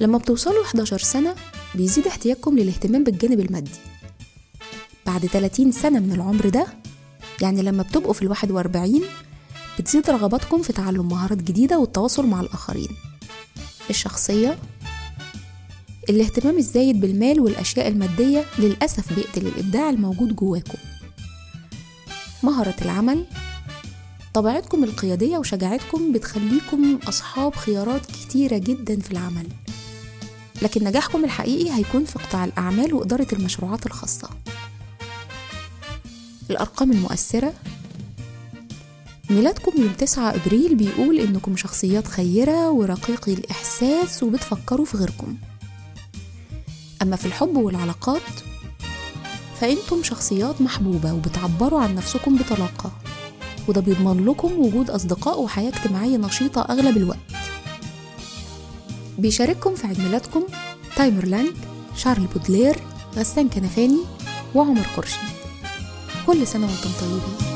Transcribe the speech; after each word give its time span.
لما 0.00 0.18
بتوصلوا 0.18 0.64
11 0.64 0.98
سنة 0.98 1.34
بيزيد 1.74 2.06
احتياجكم 2.06 2.58
للاهتمام 2.58 3.04
بالجانب 3.04 3.40
المادي. 3.40 3.70
بعد 5.06 5.26
30 5.26 5.72
سنة 5.72 6.00
من 6.00 6.12
العمر 6.12 6.48
ده 6.48 6.66
يعني 7.42 7.62
لما 7.62 7.82
بتبقوا 7.82 8.12
في 8.12 8.22
الواحد 8.22 8.50
وأربعين 8.50 9.02
بتزيد 9.78 10.10
رغباتكم 10.10 10.62
في 10.62 10.72
تعلم 10.72 11.08
مهارات 11.08 11.38
جديدة 11.38 11.78
والتواصل 11.78 12.26
مع 12.26 12.40
الآخرين. 12.40 12.88
الشخصية 13.90 14.58
الاهتمام 16.10 16.56
الزايد 16.58 17.00
بالمال 17.00 17.40
والأشياء 17.40 17.88
المادية 17.88 18.44
للأسف 18.58 19.12
بيقتل 19.14 19.46
الإبداع 19.46 19.90
الموجود 19.90 20.36
جواكم. 20.36 20.78
مهارة 22.42 22.74
العمل 22.82 23.24
طبيعتكم 24.34 24.84
القيادية 24.84 25.38
وشجاعتكم 25.38 26.12
بتخليكم 26.12 26.98
أصحاب 27.08 27.54
خيارات 27.54 28.06
كتيرة 28.06 28.58
جدا 28.58 29.00
في 29.00 29.10
العمل. 29.10 29.46
لكن 30.64 30.84
نجاحكم 30.84 31.24
الحقيقي 31.24 31.74
هيكون 31.74 32.04
في 32.04 32.18
قطاع 32.18 32.44
الأعمال 32.44 32.94
وإدارة 32.94 33.26
المشروعات 33.32 33.86
الخاصة. 33.86 34.30
الأرقام 36.50 36.92
المؤثرة. 36.92 37.52
ميلادكم 39.30 39.72
يوم 39.82 39.92
9 39.92 40.34
أبريل 40.34 40.74
بيقول 40.74 41.20
إنكم 41.20 41.56
شخصيات 41.56 42.06
خيرة 42.08 42.70
ورقيقي 42.70 43.32
الإحساس 43.32 44.22
وبتفكروا 44.22 44.84
في 44.86 44.96
غيركم. 44.96 45.36
أما 47.02 47.16
في 47.16 47.26
الحب 47.26 47.56
والعلاقات 47.56 48.22
فأنتم 49.60 50.02
شخصيات 50.02 50.60
محبوبة 50.60 51.12
وبتعبروا 51.12 51.80
عن 51.80 51.94
نفسكم 51.94 52.36
بطلاقة 52.36 52.92
وده 53.68 53.80
بيضمن 53.80 54.24
لكم 54.26 54.52
وجود 54.58 54.90
أصدقاء 54.90 55.40
وحياة 55.42 55.68
اجتماعية 55.68 56.16
نشيطة 56.16 56.60
أغلب 56.62 56.96
الوقت. 56.96 57.43
بيشارككم 59.18 59.74
في 59.74 59.86
عيد 59.86 60.00
ميلادكم 60.00 60.42
تايمرلاند 60.96 61.56
شارل 61.96 62.26
بودلير 62.26 62.76
غسان 63.16 63.48
كنفاني 63.48 64.00
وعمر 64.54 64.82
خورشيد. 64.82 65.18
كل 66.26 66.46
سنة 66.46 66.66
وأنتم 66.66 66.90
طيبين. 67.00 67.53